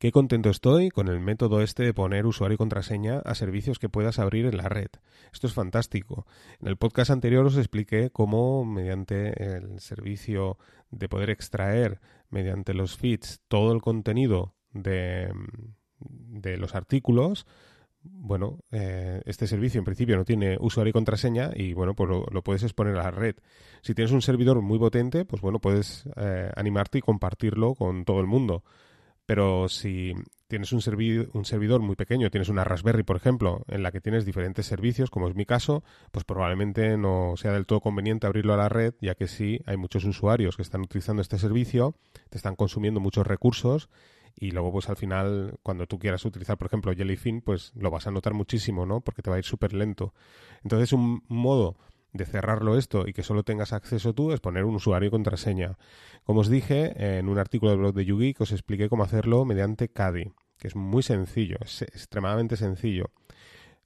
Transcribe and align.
Qué 0.00 0.12
contento 0.12 0.48
estoy 0.48 0.88
con 0.88 1.08
el 1.08 1.20
método 1.20 1.60
este 1.60 1.82
de 1.82 1.92
poner 1.92 2.24
usuario 2.24 2.54
y 2.54 2.56
contraseña 2.56 3.18
a 3.18 3.34
servicios 3.34 3.78
que 3.78 3.90
puedas 3.90 4.18
abrir 4.18 4.46
en 4.46 4.56
la 4.56 4.66
red. 4.66 4.88
Esto 5.30 5.46
es 5.46 5.52
fantástico. 5.52 6.26
En 6.58 6.68
el 6.68 6.78
podcast 6.78 7.10
anterior 7.10 7.44
os 7.44 7.58
expliqué 7.58 8.08
cómo 8.08 8.64
mediante 8.64 9.56
el 9.56 9.78
servicio 9.78 10.56
de 10.90 11.10
poder 11.10 11.28
extraer 11.28 12.00
mediante 12.30 12.72
los 12.72 12.96
feeds 12.96 13.42
todo 13.46 13.74
el 13.74 13.82
contenido 13.82 14.54
de, 14.72 15.34
de 15.98 16.56
los 16.56 16.74
artículos, 16.74 17.46
bueno, 18.02 18.60
eh, 18.70 19.20
este 19.26 19.46
servicio 19.46 19.78
en 19.80 19.84
principio 19.84 20.16
no 20.16 20.24
tiene 20.24 20.56
usuario 20.58 20.90
y 20.90 20.92
contraseña 20.94 21.50
y 21.54 21.74
bueno, 21.74 21.94
pues 21.94 22.08
lo, 22.08 22.42
puedes 22.42 22.62
exponer 22.62 22.96
a 22.96 23.02
la 23.02 23.10
red. 23.10 23.36
Si 23.82 23.94
tienes 23.94 24.12
un 24.12 24.22
servidor 24.22 24.62
muy 24.62 24.78
potente, 24.78 25.26
pues 25.26 25.42
bueno, 25.42 25.58
puedes 25.58 26.08
eh, 26.16 26.50
animarte 26.56 26.96
y 26.96 27.02
compartirlo 27.02 27.74
con 27.74 28.06
todo 28.06 28.20
el 28.20 28.26
mundo. 28.26 28.64
Pero 29.30 29.68
si 29.68 30.12
tienes 30.48 30.72
un, 30.72 30.80
un 31.34 31.44
servidor 31.44 31.80
muy 31.80 31.94
pequeño, 31.94 32.32
tienes 32.32 32.48
una 32.48 32.64
Raspberry, 32.64 33.04
por 33.04 33.14
ejemplo, 33.14 33.62
en 33.68 33.84
la 33.84 33.92
que 33.92 34.00
tienes 34.00 34.24
diferentes 34.24 34.66
servicios, 34.66 35.08
como 35.08 35.28
es 35.28 35.36
mi 35.36 35.46
caso, 35.46 35.84
pues 36.10 36.24
probablemente 36.24 36.96
no 36.96 37.34
sea 37.36 37.52
del 37.52 37.64
todo 37.64 37.80
conveniente 37.80 38.26
abrirlo 38.26 38.54
a 38.54 38.56
la 38.56 38.68
red, 38.68 38.92
ya 39.00 39.14
que 39.14 39.28
sí 39.28 39.60
hay 39.66 39.76
muchos 39.76 40.04
usuarios 40.04 40.56
que 40.56 40.62
están 40.62 40.80
utilizando 40.80 41.22
este 41.22 41.38
servicio, 41.38 41.94
te 42.28 42.38
están 42.38 42.56
consumiendo 42.56 42.98
muchos 42.98 43.24
recursos 43.24 43.88
y 44.34 44.50
luego 44.50 44.72
pues 44.72 44.88
al 44.88 44.96
final 44.96 45.60
cuando 45.62 45.86
tú 45.86 46.00
quieras 46.00 46.24
utilizar 46.24 46.58
por 46.58 46.66
ejemplo 46.66 46.92
Jellyfin 46.92 47.40
pues 47.40 47.72
lo 47.76 47.92
vas 47.92 48.08
a 48.08 48.10
notar 48.10 48.34
muchísimo 48.34 48.86
no 48.86 49.00
porque 49.00 49.22
te 49.22 49.30
va 49.30 49.36
a 49.36 49.38
ir 49.40 49.44
súper 49.44 49.74
lento 49.74 50.14
entonces 50.62 50.92
un 50.92 51.22
modo 51.28 51.76
de 52.12 52.24
cerrarlo 52.24 52.76
esto 52.76 53.06
y 53.06 53.12
que 53.12 53.22
solo 53.22 53.42
tengas 53.42 53.72
acceso 53.72 54.14
tú 54.14 54.32
es 54.32 54.40
poner 54.40 54.64
un 54.64 54.74
usuario 54.74 55.08
y 55.08 55.10
contraseña. 55.10 55.78
Como 56.24 56.40
os 56.40 56.48
dije, 56.48 57.18
en 57.18 57.28
un 57.28 57.38
artículo 57.38 57.70
del 57.70 57.80
blog 57.80 57.94
de 57.94 58.04
YouGeek 58.04 58.40
os 58.40 58.52
expliqué 58.52 58.88
cómo 58.88 59.04
hacerlo 59.04 59.44
mediante 59.44 59.88
CADI, 59.88 60.32
que 60.58 60.68
es 60.68 60.76
muy 60.76 61.02
sencillo, 61.02 61.56
es 61.62 61.82
extremadamente 61.82 62.56
sencillo. 62.56 63.10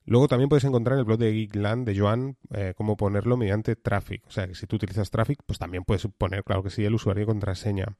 Luego 0.06 0.28
también 0.28 0.48
puedes 0.48 0.64
encontrar 0.64 0.94
en 0.94 1.00
el 1.00 1.04
blog 1.06 1.18
de 1.18 1.32
Geekland 1.32 1.86
de 1.86 1.98
Joan 1.98 2.36
eh, 2.52 2.74
cómo 2.76 2.96
ponerlo 2.96 3.36
mediante 3.36 3.74
Traffic. 3.74 4.22
O 4.27 4.30
sea, 4.30 4.46
que 4.46 4.54
si 4.54 4.66
tú 4.66 4.77
utilizas 4.77 5.10
Traffic, 5.10 5.38
pues 5.46 5.58
también 5.58 5.84
puedes 5.84 6.06
poner, 6.18 6.44
claro 6.44 6.62
que 6.62 6.70
sí, 6.70 6.84
el 6.84 6.94
usuario 6.94 7.22
y 7.22 7.27
contraseña. 7.27 7.96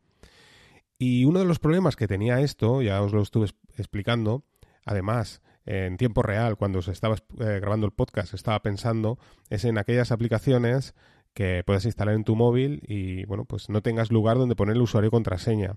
Y 0.99 1.25
uno 1.25 1.39
de 1.39 1.47
los 1.47 1.59
problemas 1.59 1.97
que 1.97 2.07
tenía 2.07 2.41
esto, 2.41 2.83
ya 2.83 3.01
os 3.03 3.13
lo 3.13 3.23
estuve 3.23 3.49
explicando, 3.77 4.45
además 4.85 5.41
en 5.67 5.97
tiempo 5.97 6.23
real, 6.23 6.57
cuando 6.57 6.83
se 6.83 6.93
estaba 6.93 7.17
eh, 7.17 7.59
grabando 7.61 7.87
el 7.87 7.93
podcast, 7.93 8.35
estaba 8.35 8.61
pensando, 8.63 9.19
es 9.51 9.65
en 9.65 9.79
aquellas 9.79 10.13
aplicaciones 10.13 10.95
que 11.33 11.63
puedes 11.67 11.85
instalar 11.85 12.15
en 12.15 12.25
tu 12.25 12.37
móvil 12.37 12.83
y, 12.87 13.25
bueno, 13.25 13.45
pues 13.45 13.69
no 13.69 13.83
tengas 13.83 14.11
lugar 14.13 14.39
donde 14.39 14.57
poner 14.57 14.77
el 14.77 14.83
usuario 14.83 15.09
y 15.09 15.11
contraseña. 15.11 15.77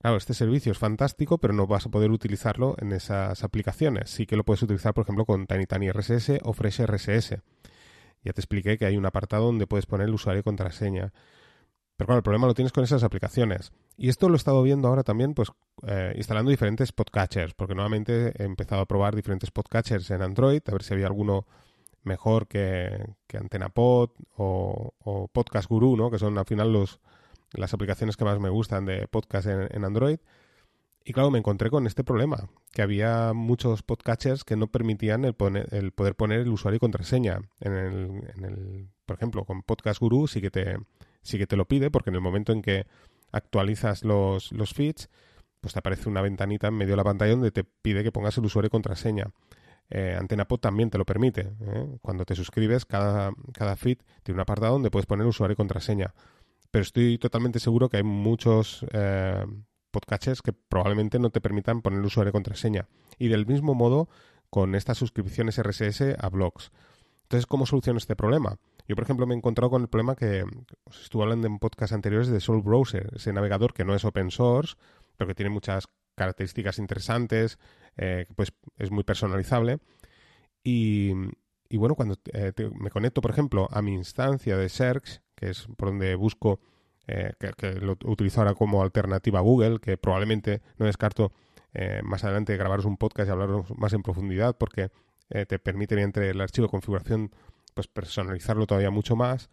Claro, 0.00 0.16
este 0.16 0.34
servicio 0.34 0.72
es 0.72 0.78
fantástico, 0.78 1.38
pero 1.38 1.54
no 1.54 1.66
vas 1.66 1.86
a 1.86 1.90
poder 1.90 2.10
utilizarlo 2.10 2.76
en 2.80 2.92
esas 2.92 3.44
aplicaciones. 3.44 4.10
Sí 4.10 4.26
que 4.26 4.36
lo 4.36 4.44
puedes 4.44 4.62
utilizar, 4.62 4.94
por 4.94 5.02
ejemplo, 5.02 5.24
con 5.24 5.46
TinyTiny 5.46 5.90
RSS 5.90 6.40
o 6.42 6.52
Fresh 6.52 6.82
RSS. 6.86 7.36
Ya 8.24 8.32
te 8.32 8.40
expliqué 8.40 8.78
que 8.78 8.86
hay 8.86 8.96
un 8.96 9.06
apartado 9.06 9.46
donde 9.46 9.66
puedes 9.66 9.86
poner 9.86 10.08
el 10.08 10.14
usuario 10.14 10.40
y 10.40 10.42
contraseña. 10.42 11.12
Pero 12.02 12.08
claro, 12.08 12.18
el 12.18 12.24
problema 12.24 12.48
lo 12.48 12.54
tienes 12.54 12.72
con 12.72 12.82
esas 12.82 13.04
aplicaciones. 13.04 13.70
Y 13.96 14.08
esto 14.08 14.28
lo 14.28 14.34
he 14.34 14.36
estado 14.36 14.60
viendo 14.64 14.88
ahora 14.88 15.04
también, 15.04 15.34
pues, 15.34 15.52
eh, 15.86 16.12
instalando 16.16 16.50
diferentes 16.50 16.90
podcatchers, 16.90 17.54
porque 17.54 17.76
nuevamente 17.76 18.32
he 18.36 18.44
empezado 18.44 18.82
a 18.82 18.86
probar 18.86 19.14
diferentes 19.14 19.52
podcatchers 19.52 20.10
en 20.10 20.20
Android, 20.20 20.60
a 20.66 20.72
ver 20.72 20.82
si 20.82 20.94
había 20.94 21.06
alguno 21.06 21.46
mejor 22.02 22.48
que, 22.48 23.04
que 23.28 23.38
AntenaPod 23.38 24.10
o, 24.36 25.28
Podcast 25.32 25.68
Guru, 25.68 25.96
¿no? 25.96 26.10
Que 26.10 26.18
son 26.18 26.36
al 26.38 26.44
final 26.44 26.72
los, 26.72 26.98
las 27.52 27.72
aplicaciones 27.72 28.16
que 28.16 28.24
más 28.24 28.40
me 28.40 28.48
gustan 28.48 28.84
de 28.84 29.06
podcast 29.06 29.46
en, 29.46 29.84
Android. 29.84 30.18
Y 31.04 31.12
claro, 31.12 31.30
me 31.30 31.38
encontré 31.38 31.70
con 31.70 31.86
este 31.86 32.02
problema, 32.02 32.48
que 32.72 32.82
había 32.82 33.32
muchos 33.32 33.84
podcatchers 33.84 34.42
que 34.42 34.56
no 34.56 34.66
permitían 34.66 35.24
el, 35.24 35.36
el 35.70 35.92
poder 35.92 36.16
poner 36.16 36.40
el 36.40 36.48
usuario 36.48 36.78
y 36.78 36.80
contraseña. 36.80 37.42
En 37.60 37.74
el, 37.74 37.94
en 38.36 38.44
el, 38.44 38.88
por 39.06 39.14
ejemplo, 39.18 39.44
con 39.44 39.62
Podcast 39.62 40.00
Guru 40.00 40.26
sí 40.26 40.40
que 40.40 40.50
te 40.50 40.78
sí 41.22 41.38
que 41.38 41.46
te 41.46 41.56
lo 41.56 41.66
pide, 41.66 41.90
porque 41.90 42.10
en 42.10 42.16
el 42.16 42.20
momento 42.20 42.52
en 42.52 42.62
que 42.62 42.86
actualizas 43.32 44.04
los, 44.04 44.52
los 44.52 44.74
feeds, 44.74 45.08
pues 45.60 45.72
te 45.72 45.78
aparece 45.78 46.08
una 46.08 46.20
ventanita 46.20 46.68
en 46.68 46.74
medio 46.74 46.92
de 46.92 46.96
la 46.96 47.04
pantalla 47.04 47.32
donde 47.32 47.50
te 47.50 47.64
pide 47.64 48.02
que 48.02 48.12
pongas 48.12 48.36
el 48.36 48.44
usuario 48.44 48.66
y 48.66 48.70
contraseña. 48.70 49.30
Eh, 49.90 50.16
AntenaPod 50.18 50.58
también 50.58 50.90
te 50.90 50.98
lo 50.98 51.04
permite. 51.04 51.52
¿eh? 51.60 51.98
Cuando 52.00 52.24
te 52.24 52.34
suscribes, 52.34 52.84
cada, 52.84 53.32
cada 53.52 53.76
feed 53.76 53.98
tiene 54.22 54.36
un 54.36 54.40
apartado 54.40 54.72
donde 54.72 54.90
puedes 54.90 55.06
poner 55.06 55.26
usuario 55.26 55.52
y 55.52 55.56
contraseña. 55.56 56.14
Pero 56.70 56.82
estoy 56.82 57.18
totalmente 57.18 57.60
seguro 57.60 57.88
que 57.88 57.98
hay 57.98 58.02
muchos 58.02 58.86
eh, 58.92 59.44
podcatchers 59.90 60.40
que 60.40 60.52
probablemente 60.52 61.18
no 61.18 61.30
te 61.30 61.40
permitan 61.40 61.82
poner 61.82 62.00
usuario 62.00 62.30
y 62.30 62.32
contraseña. 62.32 62.88
Y 63.18 63.28
del 63.28 63.46
mismo 63.46 63.74
modo 63.74 64.08
con 64.48 64.74
estas 64.74 64.98
suscripciones 64.98 65.62
RSS 65.62 66.16
a 66.18 66.28
blogs. 66.28 66.72
Entonces, 67.24 67.46
¿cómo 67.46 67.66
soluciono 67.66 67.98
este 67.98 68.16
problema? 68.16 68.56
Yo, 68.88 68.96
por 68.96 69.04
ejemplo, 69.04 69.26
me 69.26 69.34
he 69.34 69.38
encontrado 69.38 69.70
con 69.70 69.82
el 69.82 69.88
problema 69.88 70.16
que 70.16 70.44
os 70.84 71.02
estuve 71.02 71.22
hablando 71.22 71.46
en 71.46 71.58
podcasts 71.58 71.92
anteriores 71.92 72.28
de 72.28 72.40
Soul 72.40 72.62
Browser, 72.62 73.10
ese 73.14 73.32
navegador 73.32 73.72
que 73.72 73.84
no 73.84 73.94
es 73.94 74.04
open 74.04 74.30
source, 74.30 74.74
pero 75.16 75.28
que 75.28 75.34
tiene 75.34 75.50
muchas 75.50 75.86
características 76.14 76.78
interesantes, 76.78 77.58
eh, 77.96 78.26
pues 78.34 78.52
es 78.78 78.90
muy 78.90 79.04
personalizable. 79.04 79.78
Y, 80.64 81.12
bueno, 81.72 81.94
cuando 81.94 82.16
eh, 82.32 82.52
me 82.74 82.90
conecto, 82.90 83.20
por 83.20 83.30
ejemplo, 83.30 83.68
a 83.70 83.82
mi 83.82 83.94
instancia 83.94 84.56
de 84.56 84.68
Search, 84.68 85.20
que 85.34 85.50
es 85.50 85.66
por 85.76 85.88
donde 85.88 86.14
busco, 86.14 86.60
eh, 87.06 87.32
que, 87.38 87.72
lo 87.80 87.96
utilizo 88.04 88.40
ahora 88.40 88.54
como 88.54 88.82
alternativa 88.82 89.40
a 89.40 89.42
Google, 89.42 89.80
que 89.80 89.96
probablemente 89.96 90.62
no 90.78 90.86
descarto 90.86 91.32
más 92.02 92.22
adelante 92.22 92.54
grabaros 92.58 92.84
un 92.84 92.98
podcast 92.98 93.28
y 93.28 93.32
hablaros 93.32 93.64
más 93.78 93.94
en 93.94 94.02
profundidad, 94.02 94.54
porque 94.58 94.90
te 95.30 95.58
permite 95.58 95.94
mediante 95.94 96.28
el 96.28 96.38
archivo 96.42 96.66
de 96.66 96.70
configuración 96.70 97.30
pues 97.74 97.88
personalizarlo 97.88 98.66
todavía 98.66 98.90
mucho 98.90 99.16
más, 99.16 99.50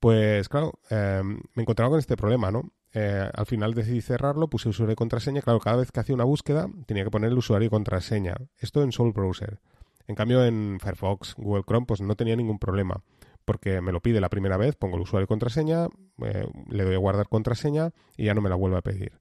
pues 0.00 0.48
claro, 0.48 0.78
em, 0.90 1.40
me 1.54 1.62
encontraba 1.62 1.90
con 1.90 1.98
este 1.98 2.16
problema, 2.16 2.50
¿no? 2.50 2.70
Eh, 2.92 3.30
al 3.34 3.46
final 3.46 3.74
decidí 3.74 4.00
cerrarlo, 4.00 4.48
puse 4.48 4.68
usuario 4.68 4.92
y 4.92 4.96
contraseña. 4.96 5.42
Claro, 5.42 5.60
cada 5.60 5.76
vez 5.76 5.92
que 5.92 6.00
hacía 6.00 6.14
una 6.14 6.24
búsqueda 6.24 6.68
tenía 6.86 7.04
que 7.04 7.10
poner 7.10 7.30
el 7.30 7.38
usuario 7.38 7.66
y 7.66 7.70
contraseña. 7.70 8.36
Esto 8.58 8.82
en 8.82 8.92
Soul 8.92 9.12
Browser. 9.12 9.60
En 10.06 10.14
cambio, 10.14 10.44
en 10.44 10.78
Firefox, 10.80 11.34
Google 11.36 11.64
Chrome, 11.66 11.86
pues 11.86 12.00
no 12.00 12.14
tenía 12.14 12.36
ningún 12.36 12.58
problema. 12.58 13.02
Porque 13.44 13.80
me 13.80 13.92
lo 13.92 14.00
pide 14.00 14.20
la 14.20 14.28
primera 14.28 14.56
vez, 14.56 14.76
pongo 14.76 14.96
el 14.96 15.02
usuario 15.02 15.24
y 15.24 15.28
contraseña, 15.28 15.88
eh, 16.24 16.46
le 16.68 16.84
doy 16.84 16.94
a 16.94 16.98
guardar 16.98 17.28
contraseña 17.28 17.92
y 18.16 18.24
ya 18.24 18.34
no 18.34 18.40
me 18.40 18.48
la 18.48 18.56
vuelve 18.56 18.78
a 18.78 18.82
pedir. 18.82 19.12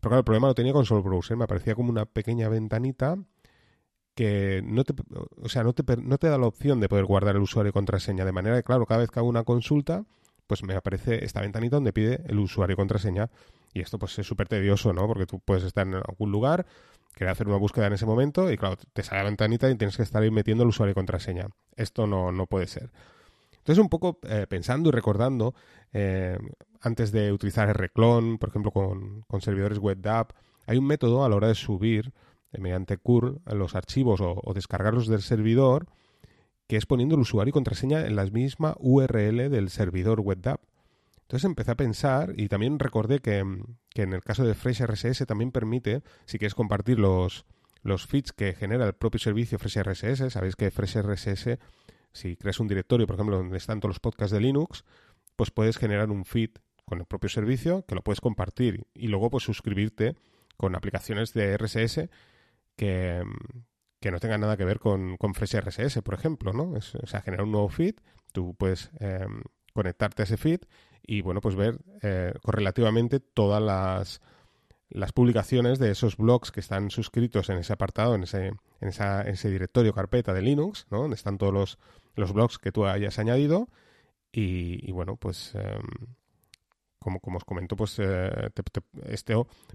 Pero 0.00 0.10
claro, 0.10 0.18
el 0.18 0.24
problema 0.24 0.48
lo 0.48 0.54
tenía 0.54 0.72
con 0.72 0.84
Soul 0.84 1.02
Browser. 1.02 1.36
Me 1.36 1.44
aparecía 1.44 1.74
como 1.74 1.90
una 1.90 2.06
pequeña 2.06 2.48
ventanita 2.48 3.16
que 4.20 4.60
no 4.62 4.84
te, 4.84 4.92
o 5.40 5.48
sea, 5.48 5.64
no 5.64 5.72
te, 5.72 5.96
no 5.96 6.18
te 6.18 6.28
da 6.28 6.36
la 6.36 6.46
opción 6.46 6.78
de 6.78 6.90
poder 6.90 7.06
guardar 7.06 7.36
el 7.36 7.40
usuario 7.40 7.70
y 7.70 7.72
contraseña. 7.72 8.26
De 8.26 8.32
manera 8.32 8.54
que, 8.54 8.62
claro, 8.62 8.84
cada 8.84 9.00
vez 9.00 9.10
que 9.10 9.18
hago 9.18 9.26
una 9.26 9.44
consulta, 9.44 10.04
pues 10.46 10.62
me 10.62 10.74
aparece 10.74 11.24
esta 11.24 11.40
ventanita 11.40 11.76
donde 11.76 11.94
pide 11.94 12.22
el 12.26 12.38
usuario 12.38 12.74
y 12.74 12.76
contraseña. 12.76 13.30
Y 13.72 13.80
esto 13.80 13.98
pues 13.98 14.18
es 14.18 14.26
súper 14.26 14.46
tedioso, 14.46 14.92
¿no? 14.92 15.06
Porque 15.06 15.24
tú 15.24 15.40
puedes 15.40 15.64
estar 15.64 15.86
en 15.86 15.94
algún 15.94 16.30
lugar, 16.30 16.66
querer 17.14 17.32
hacer 17.32 17.48
una 17.48 17.56
búsqueda 17.56 17.86
en 17.86 17.94
ese 17.94 18.04
momento 18.04 18.52
y 18.52 18.58
claro, 18.58 18.76
te 18.92 19.02
sale 19.02 19.22
la 19.22 19.30
ventanita 19.30 19.70
y 19.70 19.76
tienes 19.76 19.96
que 19.96 20.02
estar 20.02 20.22
ahí 20.22 20.30
metiendo 20.30 20.64
el 20.64 20.68
usuario 20.68 20.90
y 20.90 20.94
contraseña. 20.94 21.48
Esto 21.74 22.06
no, 22.06 22.30
no 22.30 22.44
puede 22.44 22.66
ser. 22.66 22.90
Entonces, 23.52 23.80
un 23.80 23.88
poco 23.88 24.18
eh, 24.24 24.44
pensando 24.46 24.90
y 24.90 24.92
recordando, 24.92 25.54
eh, 25.94 26.36
antes 26.82 27.10
de 27.10 27.32
utilizar 27.32 27.74
Rclone, 27.74 28.36
por 28.36 28.50
ejemplo, 28.50 28.70
con, 28.70 29.22
con 29.22 29.40
servidores 29.40 29.78
web 29.78 29.98
hay 30.66 30.76
un 30.76 30.86
método 30.86 31.24
a 31.24 31.28
la 31.30 31.36
hora 31.36 31.48
de 31.48 31.54
subir 31.54 32.12
mediante 32.58 32.96
curl 32.98 33.40
los 33.46 33.74
archivos 33.74 34.20
o, 34.20 34.52
descargarlos 34.54 35.06
del 35.06 35.22
servidor, 35.22 35.86
que 36.66 36.76
es 36.76 36.86
poniendo 36.86 37.14
el 37.14 37.22
usuario 37.22 37.50
y 37.50 37.52
contraseña 37.52 38.06
en 38.06 38.16
la 38.16 38.24
misma 38.26 38.76
URL 38.78 39.50
del 39.50 39.70
servidor 39.70 40.20
WebDAV. 40.20 40.60
Entonces 41.22 41.44
empecé 41.44 41.70
a 41.70 41.76
pensar 41.76 42.32
y 42.36 42.48
también 42.48 42.78
recordé 42.78 43.20
que, 43.20 43.38
en 43.38 44.12
el 44.12 44.22
caso 44.22 44.44
de 44.44 44.54
Fresh 44.54 44.82
RSS 44.82 45.26
también 45.26 45.52
permite, 45.52 46.02
si 46.26 46.38
quieres 46.38 46.54
compartir 46.54 46.98
los, 46.98 47.46
los 47.82 48.06
feeds 48.06 48.32
que 48.32 48.52
genera 48.52 48.86
el 48.86 48.94
propio 48.94 49.20
servicio 49.20 49.58
Fresh 49.58 49.82
RSS, 49.82 50.32
sabéis 50.32 50.56
que 50.56 50.70
Fresh 50.70 50.96
RSS, 51.02 51.58
si 52.12 52.36
creas 52.36 52.58
un 52.58 52.66
directorio, 52.66 53.06
por 53.06 53.14
ejemplo, 53.14 53.36
donde 53.36 53.58
están 53.58 53.78
todos 53.78 53.90
los 53.90 54.00
podcasts 54.00 54.32
de 54.32 54.40
Linux, 54.40 54.84
pues 55.36 55.50
puedes 55.50 55.78
generar 55.78 56.10
un 56.10 56.24
feed 56.24 56.50
con 56.84 56.98
el 56.98 57.06
propio 57.06 57.30
servicio 57.30 57.84
que 57.86 57.94
lo 57.94 58.02
puedes 58.02 58.20
compartir 58.20 58.86
y 58.94 59.06
luego 59.06 59.30
pues 59.30 59.44
suscribirte 59.44 60.16
con 60.56 60.74
aplicaciones 60.74 61.32
de 61.32 61.56
RSS 61.56 62.10
que, 62.80 64.10
no 64.10 64.20
tenga 64.20 64.38
nada 64.38 64.56
que 64.56 64.64
ver 64.64 64.78
con, 64.78 65.16
con 65.18 65.34
Fresh 65.34 65.60
RSS, 65.60 66.00
por 66.02 66.14
ejemplo, 66.14 66.52
¿no? 66.52 66.72
o 66.72 67.06
sea, 67.06 67.20
generar 67.20 67.44
un 67.44 67.52
nuevo 67.52 67.68
feed, 67.68 67.96
tú 68.32 68.54
puedes 68.54 68.90
em, 68.98 69.42
conectarte 69.74 70.22
a 70.22 70.24
ese 70.24 70.38
feed 70.38 70.60
y, 71.02 71.20
bueno, 71.20 71.42
pues 71.42 71.56
ver 71.56 71.78
eh, 72.00 72.32
correlativamente 72.42 73.20
todas 73.20 73.62
las, 73.62 74.22
las 74.88 75.12
publicaciones 75.12 75.78
de 75.78 75.90
esos 75.90 76.16
blogs 76.16 76.50
que 76.52 76.60
están 76.60 76.90
suscritos 76.90 77.50
en 77.50 77.58
ese 77.58 77.74
apartado, 77.74 78.14
en 78.14 78.22
ese, 78.22 78.46
en 78.80 78.88
esa, 78.88 79.22
en 79.22 79.34
ese 79.34 79.50
directorio 79.50 79.92
carpeta 79.92 80.32
de 80.32 80.42
Linux, 80.42 80.86
¿no? 80.90 81.02
Donde 81.02 81.16
están 81.16 81.36
todos 81.36 81.52
los, 81.52 81.78
los 82.14 82.32
blogs 82.32 82.58
que 82.58 82.72
tú 82.72 82.86
hayas 82.86 83.18
añadido 83.18 83.68
y, 84.32 84.90
bueno, 84.92 85.16
pues... 85.16 85.54
Em, 85.54 85.82
como, 87.02 87.18
como 87.18 87.38
os 87.38 87.44
comento, 87.44 87.76
pues, 87.76 87.98
eh, 87.98 88.50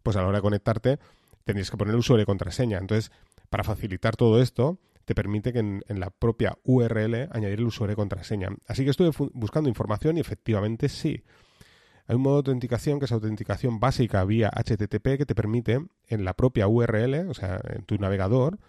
pues 0.04 0.16
a 0.16 0.22
la 0.22 0.28
hora 0.28 0.38
de 0.38 0.42
conectarte, 0.44 1.00
tendrías 1.46 1.72
que 1.72 1.78
poner 1.78 1.96
usuario 1.96 2.24
y 2.24 2.26
contraseña. 2.26 2.78
Entonces, 2.80 3.12
para 3.50 3.64
facilitar 3.64 4.16
todo 4.16 4.42
esto, 4.42 4.80
te 5.06 5.16
permite 5.16 5.54
que 5.54 5.60
en, 5.60 5.84
la 5.88 6.10
propia 6.10 6.58
URL 6.64 7.30
añadir 7.32 7.60
el 7.60 7.66
usuario 7.66 7.94
y 7.94 7.96
contraseña. 7.96 8.50
Así 8.68 8.84
que 8.84 8.90
estuve 8.90 9.12
buscando 9.34 9.70
información 9.70 10.18
y 10.18 10.20
efectivamente 10.20 10.90
sí. 10.90 11.24
Hay 12.08 12.16
un 12.16 12.22
modo 12.22 12.36
de 12.36 12.40
autenticación 12.40 13.00
que 13.00 13.06
es 13.06 13.12
autenticación 13.12 13.80
básica 13.80 14.24
vía 14.26 14.52
HTTP 14.54 15.18
que 15.18 15.26
te 15.26 15.34
permite 15.34 15.86
en 16.08 16.26
la 16.26 16.34
propia 16.34 16.68
URL, 16.68 17.30
o 17.30 17.34
sea, 17.34 17.60
en 17.70 17.84
tu 17.84 17.98
navegador, 17.98 18.60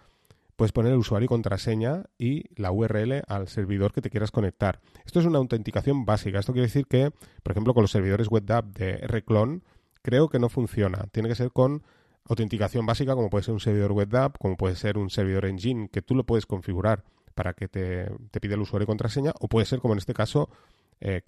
puedes 0.55 0.71
poner 0.71 0.91
el 0.91 0.97
usuario 0.97 1.25
y 1.25 1.27
contraseña 1.27 2.05
y 2.17 2.45
la 2.59 2.71
URL 2.71 3.23
al 3.27 3.47
servidor 3.47 3.93
que 3.93 4.01
te 4.01 4.09
quieras 4.09 4.31
conectar. 4.31 4.79
Esto 5.05 5.19
es 5.19 5.25
una 5.25 5.37
autenticación 5.37 6.05
básica. 6.05 6.39
Esto 6.39 6.53
quiere 6.53 6.67
decir 6.67 6.87
que, 6.87 7.11
por 7.43 7.51
ejemplo, 7.51 7.73
con 7.73 7.83
los 7.83 7.91
servidores 7.91 8.27
WebDAV 8.29 8.65
de 8.73 8.97
Rclone, 9.07 9.61
creo 10.01 10.29
que 10.29 10.39
no 10.39 10.49
funciona. 10.49 11.05
Tiene 11.11 11.29
que 11.29 11.35
ser 11.35 11.51
con 11.51 11.83
autenticación 12.27 12.85
básica, 12.85 13.15
como 13.15 13.29
puede 13.29 13.43
ser 13.43 13.53
un 13.53 13.59
servidor 13.59 13.91
WebDAV, 13.93 14.37
como 14.37 14.57
puede 14.57 14.75
ser 14.75 14.97
un 14.97 15.09
servidor 15.09 15.45
Engine, 15.45 15.89
que 15.89 16.01
tú 16.01 16.15
lo 16.15 16.25
puedes 16.25 16.45
configurar 16.45 17.03
para 17.35 17.53
que 17.53 17.67
te, 17.67 18.09
pida 18.41 18.55
el 18.55 18.61
usuario 18.61 18.83
y 18.83 18.87
contraseña, 18.87 19.33
o 19.39 19.47
puede 19.47 19.65
ser, 19.65 19.79
como 19.79 19.93
en 19.93 19.99
este 19.99 20.13
caso, 20.13 20.49
eh, 20.99 21.21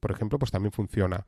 por 0.00 0.10
ejemplo, 0.10 0.38
pues 0.38 0.50
también 0.50 0.72
funciona. 0.72 1.26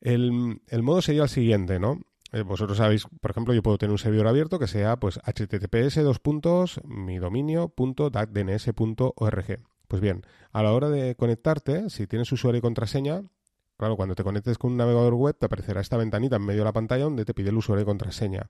El, 0.00 0.58
modo 0.82 1.00
sería 1.00 1.22
el 1.22 1.28
siguiente, 1.28 1.78
¿no? 1.78 2.00
Eh, 2.32 2.42
vosotros 2.42 2.78
sabéis, 2.78 3.06
por 3.20 3.30
ejemplo, 3.30 3.54
yo 3.54 3.62
puedo 3.62 3.78
tener 3.78 3.92
un 3.92 3.98
servidor 3.98 4.26
abierto 4.26 4.58
que 4.58 4.66
sea 4.66 4.96
pues 4.96 5.18
https 5.18 6.02
dos 6.02 6.18
puntos 6.18 6.80
mi 6.84 7.18
dominio 7.18 7.68
Pues 9.86 10.00
bien, 10.00 10.22
a 10.50 10.62
la 10.62 10.72
hora 10.72 10.88
de 10.88 11.14
conectarte, 11.14 11.90
si 11.90 12.06
tienes 12.06 12.32
usuario 12.32 12.58
y 12.58 12.62
contraseña, 12.62 13.22
claro, 13.82 13.96
cuando 13.96 14.14
te 14.14 14.22
conectes 14.22 14.58
con 14.58 14.70
un 14.70 14.76
navegador 14.76 15.14
web 15.14 15.36
te 15.36 15.46
aparecerá 15.46 15.80
esta 15.80 15.96
ventanita 15.96 16.36
en 16.36 16.42
medio 16.46 16.60
de 16.60 16.66
la 16.66 16.72
pantalla 16.72 17.02
donde 17.02 17.24
te 17.24 17.34
pide 17.34 17.50
el 17.50 17.56
usuario 17.56 17.82
y 17.82 17.84
contraseña. 17.84 18.48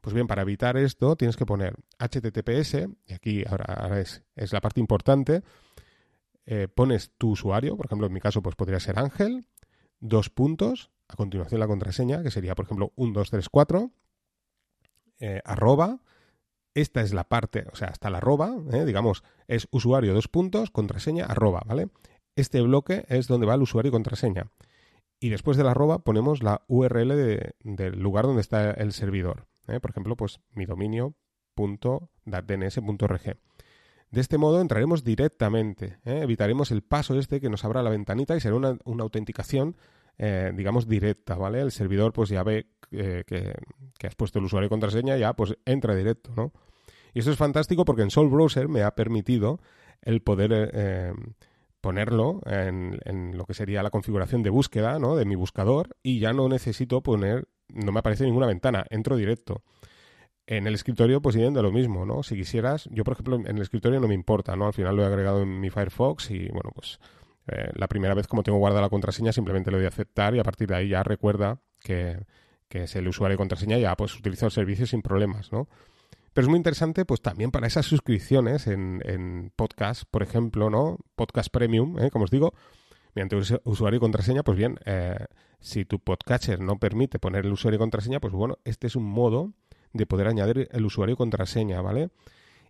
Pues 0.00 0.14
bien, 0.14 0.28
para 0.28 0.42
evitar 0.42 0.76
esto 0.76 1.16
tienes 1.16 1.36
que 1.36 1.44
poner 1.44 1.74
https, 1.98 2.88
y 3.06 3.12
aquí 3.12 3.44
ahora, 3.44 3.98
es, 3.98 4.22
la 4.52 4.60
parte 4.60 4.78
importante, 4.78 5.42
eh, 6.46 6.68
pones 6.72 7.10
tu 7.18 7.30
usuario, 7.30 7.76
por 7.76 7.86
ejemplo, 7.86 8.06
en 8.06 8.12
mi 8.12 8.20
caso 8.20 8.40
pues 8.40 8.54
podría 8.54 8.78
ser 8.78 9.00
Ángel, 9.00 9.48
dos 9.98 10.30
puntos, 10.30 10.92
a 11.08 11.16
continuación 11.16 11.58
la 11.58 11.66
contraseña, 11.66 12.22
que 12.22 12.30
sería, 12.30 12.54
por 12.54 12.66
ejemplo, 12.66 12.92
1234, 12.96 13.90
eh, 15.18 15.42
arroba, 15.44 15.98
esta 16.74 17.00
es 17.00 17.12
la 17.12 17.24
parte, 17.24 17.66
o 17.72 17.74
sea, 17.74 17.88
hasta 17.88 18.10
la 18.10 18.18
arroba, 18.18 18.54
eh, 18.72 18.84
digamos, 18.84 19.24
es 19.48 19.66
usuario 19.72 20.14
dos 20.14 20.28
puntos, 20.28 20.70
contraseña, 20.70 21.24
arroba, 21.24 21.62
¿vale? 21.66 21.88
Este 22.36 22.60
bloque 22.60 23.04
es 23.08 23.26
donde 23.26 23.48
va 23.48 23.54
el 23.54 23.62
usuario 23.62 23.88
y 23.88 23.92
contraseña. 23.92 24.46
Y 25.20 25.30
después 25.30 25.56
de 25.56 25.64
la 25.64 25.72
arroba 25.72 26.04
ponemos 26.04 26.40
la 26.42 26.62
URL 26.68 27.08
del 27.64 27.98
lugar 27.98 28.26
donde 28.26 28.40
está 28.40 28.70
el 28.70 28.92
servidor. 28.92 29.48
¿eh? 29.66 29.80
Por 29.80 29.90
ejemplo, 29.90 30.14
pues 30.16 30.38
mi 30.54 30.64
dominio.dns.org. 30.64 33.36
De 34.10 34.20
este 34.20 34.38
modo 34.38 34.60
entraremos 34.60 35.02
directamente, 35.04 35.98
evitaremos 36.04 36.70
el 36.70 36.82
paso 36.82 37.18
este 37.18 37.40
que 37.40 37.50
nos 37.50 37.64
abra 37.64 37.82
la 37.82 37.90
ventanita 37.90 38.36
y 38.36 38.40
será 38.40 38.54
una, 38.54 38.78
una 38.84 39.02
autenticación 39.02 39.76
eh, 40.20 40.52
digamos, 40.52 40.88
directa, 40.88 41.36
¿vale? 41.36 41.60
El 41.60 41.70
servidor 41.70 42.12
pues 42.12 42.28
ya 42.28 42.42
ve 42.42 42.66
eh, 42.90 43.22
que, 43.24 43.54
has 44.04 44.16
puesto 44.16 44.40
el 44.40 44.46
usuario 44.46 44.66
y 44.66 44.68
contraseña, 44.68 45.16
ya 45.16 45.34
pues 45.34 45.56
entra 45.64 45.94
directo, 45.94 46.32
¿no? 46.34 46.52
Y 47.14 47.20
eso 47.20 47.30
es 47.30 47.36
fantástico 47.36 47.84
porque 47.84 48.02
en 48.02 48.10
Soul 48.10 48.28
Browser 48.28 48.68
me 48.68 48.82
ha 48.82 48.96
permitido 48.96 49.60
el 50.02 50.20
poder 50.20 50.72
eh, 50.74 51.12
ponerlo 51.88 52.42
en, 52.44 53.00
en, 53.06 53.38
lo 53.38 53.46
que 53.46 53.54
sería 53.54 53.82
la 53.82 53.88
configuración 53.88 54.42
de 54.42 54.50
búsqueda, 54.50 54.98
¿no? 54.98 55.16
De 55.16 55.24
mi 55.24 55.36
buscador 55.36 55.96
y 56.02 56.18
ya 56.18 56.34
no 56.34 56.46
necesito 56.46 57.02
poner, 57.02 57.48
no 57.68 57.92
me 57.92 58.00
aparece 58.00 58.24
ninguna 58.24 58.46
ventana, 58.46 58.84
entro 58.90 59.16
directo. 59.16 59.62
En 60.46 60.66
el 60.66 60.74
escritorio, 60.74 61.22
pues 61.22 61.32
siguiendo 61.32 61.62
lo 61.62 61.72
mismo, 61.72 62.04
¿no? 62.04 62.22
Si 62.22 62.36
quisieras, 62.36 62.90
yo 62.92 63.04
por 63.04 63.14
ejemplo 63.14 63.36
en 63.36 63.56
el 63.56 63.62
escritorio 63.62 64.00
no 64.00 64.06
me 64.06 64.12
importa, 64.12 64.54
¿no? 64.54 64.66
Al 64.66 64.74
final 64.74 64.96
lo 64.96 65.02
he 65.02 65.06
agregado 65.06 65.40
en 65.40 65.60
mi 65.60 65.70
Firefox 65.70 66.30
y 66.30 66.48
bueno, 66.48 66.72
pues 66.74 66.98
eh, 67.46 67.70
la 67.74 67.86
primera 67.86 68.12
vez, 68.12 68.26
como 68.26 68.42
tengo 68.42 68.58
guardada 68.58 68.82
la 68.82 68.90
contraseña, 68.90 69.32
simplemente 69.32 69.70
le 69.70 69.78
doy 69.78 69.86
a 69.86 69.88
aceptar 69.88 70.34
y 70.34 70.40
a 70.40 70.44
partir 70.44 70.68
de 70.68 70.76
ahí 70.76 70.88
ya 70.88 71.02
recuerda 71.02 71.62
que, 71.80 72.18
es 72.68 72.96
el 72.96 73.08
usuario 73.08 73.32
de 73.32 73.38
contraseña 73.38 73.78
y 73.78 73.80
ya 73.80 73.96
pues 73.96 74.14
utiliza 74.14 74.44
el 74.44 74.52
servicio 74.52 74.86
sin 74.86 75.00
problemas, 75.00 75.52
¿no? 75.52 75.68
Pero 76.38 76.46
es 76.46 76.50
muy 76.50 76.58
interesante, 76.58 77.04
pues 77.04 77.20
también 77.20 77.50
para 77.50 77.66
esas 77.66 77.84
suscripciones 77.84 78.68
en, 78.68 79.02
en 79.04 79.50
podcast, 79.56 80.04
por 80.08 80.22
ejemplo, 80.22 80.70
¿no? 80.70 80.98
Podcast 81.16 81.50
Premium, 81.50 81.98
¿eh? 81.98 82.12
como 82.12 82.26
os 82.26 82.30
digo, 82.30 82.54
mediante 83.12 83.58
usuario 83.64 83.96
y 83.96 83.98
contraseña, 83.98 84.44
pues 84.44 84.56
bien, 84.56 84.78
eh, 84.84 85.16
si 85.58 85.84
tu 85.84 85.98
podcatcher 85.98 86.60
no 86.60 86.78
permite 86.78 87.18
poner 87.18 87.44
el 87.44 87.50
usuario 87.50 87.78
y 87.78 87.80
contraseña, 87.80 88.20
pues 88.20 88.32
bueno, 88.32 88.58
este 88.62 88.86
es 88.86 88.94
un 88.94 89.02
modo 89.02 89.52
de 89.92 90.06
poder 90.06 90.28
añadir 90.28 90.68
el 90.70 90.84
usuario 90.86 91.14
y 91.14 91.16
contraseña, 91.16 91.80
¿vale? 91.80 92.10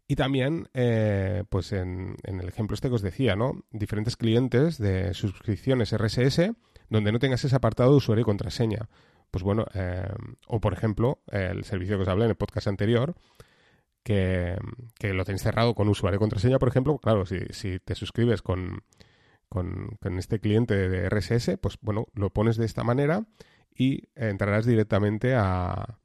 Y 0.06 0.16
también, 0.16 0.70
eh, 0.72 1.44
pues 1.50 1.72
en, 1.72 2.16
el 2.22 2.48
ejemplo 2.48 2.72
este 2.72 2.88
que 2.88 2.94
os 2.94 3.02
decía, 3.02 3.36
¿no? 3.36 3.66
Diferentes 3.70 4.16
clientes 4.16 4.78
de 4.78 5.12
suscripciones 5.12 5.94
RSS 5.94 6.52
donde 6.88 7.12
no 7.12 7.18
tengas 7.18 7.44
ese 7.44 7.54
apartado 7.54 7.90
de 7.90 7.98
usuario 7.98 8.22
y 8.22 8.24
contraseña. 8.24 8.88
Pues 9.30 9.44
bueno, 9.44 9.66
o 10.46 10.58
por 10.58 10.72
ejemplo, 10.72 11.20
el 11.30 11.64
servicio 11.64 11.98
que 11.98 12.04
os 12.04 12.08
hablé 12.08 12.24
en 12.24 12.30
el 12.30 12.36
podcast 12.36 12.66
anterior, 12.66 13.14
que, 14.08 15.12
lo 15.12 15.24
tenéis 15.24 15.42
cerrado 15.42 15.74
con 15.74 15.88
usuario 15.88 16.16
y 16.16 16.18
contraseña, 16.18 16.58
por 16.58 16.70
ejemplo, 16.70 16.96
claro, 16.98 17.26
si, 17.26 17.78
te 17.80 17.94
suscribes 17.94 18.40
con, 18.40 18.82
con, 19.50 19.98
este 20.18 20.40
cliente 20.40 20.88
de 20.88 21.10
RSS, 21.10 21.58
pues 21.60 21.76
bueno, 21.82 22.06
lo 22.14 22.30
pones 22.30 22.56
de 22.56 22.64
esta 22.64 22.84
manera 22.84 23.26
y 23.74 24.04
entrarás 24.14 24.64
directamente 24.64 25.34
a, 25.34 25.98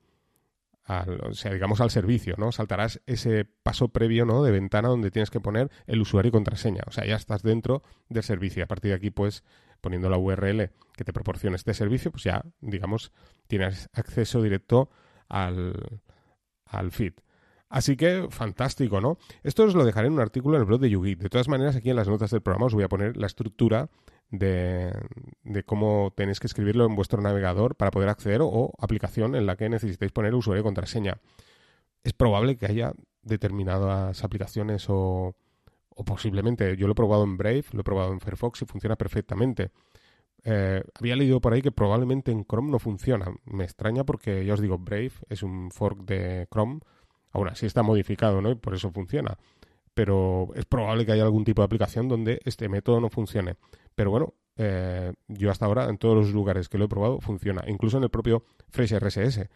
o 0.90 1.34
sea, 1.34 1.54
digamos 1.54 1.80
al 1.80 1.92
servicio, 1.92 2.36
¿no? 2.38 2.52
Saltarás 2.52 3.02
ese 3.06 3.46
paso 3.46 3.88
previo, 3.88 4.26
¿no? 4.26 4.44
De 4.44 4.52
ventana 4.52 4.90
donde 4.90 5.10
tienes 5.10 5.30
que 5.30 5.40
poner 5.40 5.72
el 5.88 6.02
usuario 6.02 6.28
y 6.28 6.34
contraseña. 6.34 6.84
O 6.88 6.92
sea, 6.92 7.06
ya 7.06 7.16
estás 7.16 7.42
dentro 7.42 7.84
del 8.10 8.24
servicio. 8.24 8.66
A 8.66 8.68
partir 8.68 8.92
de 8.92 8.98
aquí, 8.98 9.12
pues, 9.12 9.46
poniendo 9.80 10.10
la 10.10 10.18
URL 10.18 10.72
que 10.98 11.04
te 11.06 11.14
proporciona 11.14 11.56
este 11.56 11.74
servicio, 11.74 12.12
pues 12.12 12.26
ya, 12.26 12.44
digamos, 12.60 13.14
tienes 13.48 13.88
acceso 13.94 14.42
directo 14.42 14.90
al, 15.30 16.02
al 16.66 16.92
feed. 16.92 17.14
Así 17.74 17.98
que 17.98 18.28
fantástico, 18.30 19.02
¿no? 19.02 19.18
Esto 19.42 19.64
os 19.64 19.74
lo 19.74 19.84
dejaré 19.84 20.06
en 20.06 20.14
un 20.14 20.20
artículo 20.20 20.58
en 20.58 20.62
el 20.62 20.68
blog 20.68 20.80
de 20.80 20.92
YouGeek. 20.92 21.18
De 21.18 21.30
todas 21.30 21.48
maneras, 21.48 21.76
aquí 21.76 21.90
en 21.90 21.96
las 21.96 22.08
notas 22.08 22.30
del 22.30 22.42
programa 22.42 22.68
os 22.68 22.76
voy 22.76 22.84
a 22.84 22.88
poner 22.88 23.18
la 23.18 23.26
estructura 23.26 23.90
de, 24.30 24.94
cómo 25.66 26.14
tenéis 26.16 26.40
que 26.40 26.46
escribirlo 26.46 26.86
en 26.86 26.96
vuestro 26.96 27.20
navegador 27.20 27.76
para 27.76 27.90
poder 27.90 28.10
acceder 28.10 28.42
o, 28.44 28.72
aplicación 28.78 29.34
en 29.34 29.48
la 29.48 29.56
que 29.56 29.70
necesitéis 29.70 30.12
poner 30.12 30.36
usuario 30.36 30.62
y 30.62 30.64
contraseña. 30.64 31.18
Es 32.04 32.14
probable 32.14 32.58
que 32.58 32.68
haya 32.68 32.94
determinadas 33.24 34.24
aplicaciones 34.24 34.86
o, 34.90 35.36
o 35.90 36.06
posiblemente, 36.06 36.78
yo 36.78 36.86
lo 36.86 36.92
he 36.92 36.96
probado 36.96 37.24
en 37.24 37.38
Brave, 37.38 37.66
lo 37.72 37.82
he 37.82 37.84
probado 37.84 38.14
en 38.14 38.20
Firefox 38.20 38.62
y 38.62 38.66
funciona 38.68 38.96
perfectamente. 38.98 39.72
Eh, 40.44 40.84
había 40.94 41.16
leído 41.16 41.42
por 41.42 41.54
ahí 41.54 41.64
que 41.64 41.72
probablemente 41.72 42.32
en 42.32 42.46
Chrome 42.46 42.70
no 42.70 42.78
funciona. 42.78 43.34
Me 43.46 43.64
extraña 43.64 44.04
porque 44.04 44.46
ya 44.46 44.54
os 44.54 44.62
digo, 44.62 44.78
Brave 44.78 45.14
es 45.28 45.42
un 45.42 45.72
fork 45.72 46.04
de 46.04 46.48
Chrome. 46.52 46.82
Ahora 47.34 47.56
sí 47.56 47.66
está 47.66 47.84
modificado, 47.84 48.42
¿no? 48.42 48.52
Y 48.52 48.56
por 48.56 48.74
eso 48.74 48.92
funciona. 48.92 49.38
Pero 49.94 50.50
es 50.56 50.66
probable 50.66 51.06
que 51.06 51.12
haya 51.12 51.24
algún 51.24 51.44
tipo 51.44 51.62
de 51.62 51.66
aplicación 51.66 52.08
donde 52.08 52.40
este 52.46 52.70
método 52.70 53.02
no 53.02 53.10
funcione. 53.10 53.56
Pero 53.96 54.12
bueno, 54.12 54.34
eh, 54.56 55.14
yo 55.28 55.52
hasta 55.52 55.66
ahora 55.66 55.90
en 55.90 55.98
todos 55.98 56.16
los 56.16 56.34
lugares 56.34 56.70
que 56.70 56.78
lo 56.78 56.86
he 56.86 56.88
probado 56.88 57.20
funciona, 57.20 57.64
incluso 57.68 57.98
en 57.98 58.04
el 58.04 58.10
propio 58.10 58.44
Fresh 58.70 58.98
RSS. 58.98 59.50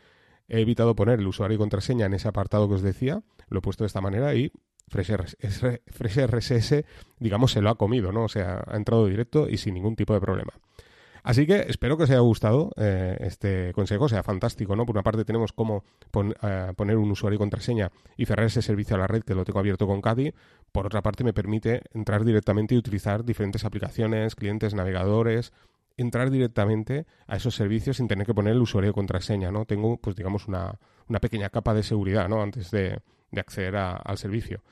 He 0.49 0.61
evitado 0.61 0.95
poner 0.95 1.19
el 1.19 1.27
usuario 1.27 1.55
y 1.55 1.57
contraseña 1.57 2.05
en 2.05 2.13
ese 2.13 2.27
apartado 2.27 2.67
que 2.67 2.75
os 2.75 2.81
decía, 2.81 3.21
lo 3.49 3.59
he 3.59 3.61
puesto 3.61 3.83
de 3.83 3.87
esta 3.87 4.01
manera 4.01 4.33
y 4.33 4.51
Fresh 4.87 5.11
RSS, 5.11 6.85
digamos, 7.19 7.51
se 7.51 7.61
lo 7.61 7.69
ha 7.69 7.75
comido, 7.75 8.11
¿no? 8.11 8.23
O 8.23 8.29
sea, 8.29 8.63
ha 8.65 8.77
entrado 8.77 9.05
directo 9.07 9.49
y 9.49 9.57
sin 9.57 9.73
ningún 9.73 9.95
tipo 9.95 10.13
de 10.13 10.21
problema. 10.21 10.53
Así 11.23 11.45
que 11.45 11.65
espero 11.67 11.97
que 11.97 12.03
os 12.03 12.09
haya 12.09 12.19
gustado 12.19 12.71
eh, 12.77 13.17
este 13.21 13.73
consejo, 13.73 14.07
sea 14.09 14.23
fantástico, 14.23 14.75
¿no? 14.75 14.85
Por 14.85 14.95
una 14.95 15.03
parte 15.03 15.25
tenemos 15.25 15.51
cómo 15.53 15.83
eh, 16.41 16.73
poner 16.75 16.97
un 16.97 17.11
usuario 17.11 17.35
y 17.35 17.39
contraseña 17.39 17.91
y 18.15 18.25
cerrar 18.25 18.45
ese 18.45 18.61
servicio 18.61 18.95
a 18.95 18.99
la 18.99 19.07
red 19.07 19.23
que 19.23 19.35
lo 19.35 19.45
tengo 19.45 19.59
abierto 19.59 19.87
con 19.87 20.01
Cadi. 20.01 20.33
Por 20.71 20.85
otra 20.85 21.01
parte 21.01 21.23
me 21.23 21.33
permite 21.33 21.81
entrar 21.93 22.23
directamente 22.23 22.75
y 22.75 22.77
utilizar 22.77 23.23
diferentes 23.23 23.65
aplicaciones, 23.65 24.35
clientes, 24.35 24.73
navegadores, 24.73 25.53
entrar 25.97 26.29
directamente 26.29 27.05
a 27.25 27.35
esos 27.35 27.55
servicios 27.55 27.97
sin 27.97 28.07
tener 28.07 28.25
que 28.25 28.33
poner 28.33 28.53
el 28.53 28.61
usuario 28.61 28.91
y 28.91 28.93
contraseña, 28.93 29.51
¿no? 29.51 29.65
Tengo, 29.65 29.97
pues 29.97 30.15
digamos, 30.15 30.47
una, 30.47 30.77
pequeña 31.19 31.49
capa 31.49 31.73
de 31.73 31.83
seguridad, 31.83 32.29
¿no? 32.29 32.41
Antes 32.41 32.71
de, 32.71 33.01
acceder 33.35 33.75
al 33.75 34.17
servicio. 34.17 34.63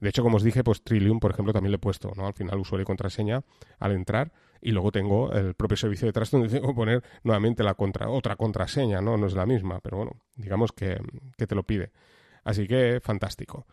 De 0.00 0.08
hecho, 0.08 0.22
como 0.22 0.36
os 0.36 0.42
dije, 0.42 0.64
pues 0.64 0.82
Trillium, 0.82 1.18
por 1.20 1.32
ejemplo, 1.32 1.52
también 1.52 1.72
le 1.72 1.76
he 1.76 1.80
puesto, 1.80 2.12
¿no? 2.16 2.26
Al 2.26 2.34
final 2.34 2.58
usuario 2.58 2.82
y 2.82 2.86
contraseña 2.86 3.42
al 3.80 3.92
entrar 3.92 4.32
y 4.60 4.72
luego 4.72 4.92
tengo 4.92 5.32
el 5.32 5.54
propio 5.54 5.76
servicio 5.76 6.06
detrás 6.06 6.30
donde 6.30 6.48
tengo 6.48 6.68
que 6.68 6.74
poner 6.74 7.02
nuevamente 7.22 7.62
la 7.62 7.74
contra, 7.74 8.08
otra 8.08 8.36
contraseña, 8.36 9.00
¿no? 9.00 9.16
No 9.16 9.26
es 9.26 9.34
la 9.34 9.46
misma, 9.46 9.80
pero 9.80 9.98
bueno, 9.98 10.12
digamos 10.34 10.72
que, 10.72 10.98
que 11.36 11.46
te 11.46 11.54
lo 11.54 11.64
pide. 11.64 11.92
Así 12.44 12.66
que 12.66 13.00
fantástico. 13.02 13.66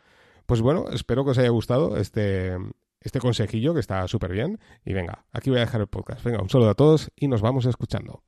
Pues 0.45 0.61
bueno, 0.61 0.85
espero 0.91 1.23
que 1.23 1.31
os 1.31 1.37
haya 1.37 1.49
gustado 1.49 1.97
este, 1.97 2.55
este 3.01 3.19
consejillo 3.19 3.73
que 3.73 3.79
está 3.79 4.07
súper 4.07 4.31
bien. 4.31 4.59
Y 4.83 4.93
venga, 4.93 5.25
aquí 5.31 5.49
voy 5.49 5.57
a 5.57 5.61
dejar 5.61 5.81
el 5.81 5.87
podcast. 5.87 6.23
Venga, 6.23 6.41
un 6.41 6.49
saludo 6.49 6.69
a 6.69 6.75
todos 6.75 7.11
y 7.15 7.27
nos 7.27 7.41
vamos 7.41 7.65
escuchando. 7.65 8.23